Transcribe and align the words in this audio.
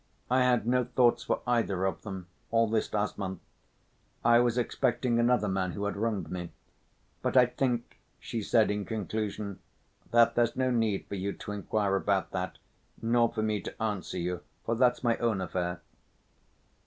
"I 0.31 0.39
had 0.41 0.65
no 0.65 0.83
thoughts 0.85 1.21
for 1.25 1.41
either 1.45 1.85
of 1.85 2.01
them 2.01 2.25
all 2.49 2.67
this 2.67 2.91
last 2.91 3.19
month. 3.19 3.39
I 4.25 4.39
was 4.39 4.57
expecting 4.57 5.19
another 5.19 5.47
man 5.47 5.73
who 5.73 5.85
had 5.85 5.95
wronged 5.95 6.31
me. 6.31 6.53
But 7.21 7.37
I 7.37 7.45
think," 7.45 7.99
she 8.19 8.41
said 8.41 8.71
in 8.71 8.83
conclusion, 8.83 9.59
"that 10.09 10.33
there's 10.33 10.55
no 10.55 10.71
need 10.71 11.05
for 11.07 11.13
you 11.13 11.33
to 11.33 11.51
inquire 11.51 11.95
about 11.95 12.31
that, 12.31 12.57
nor 12.99 13.31
for 13.31 13.43
me 13.43 13.61
to 13.61 13.79
answer 13.79 14.17
you, 14.17 14.41
for 14.65 14.73
that's 14.73 15.03
my 15.03 15.17
own 15.17 15.39
affair." 15.39 15.81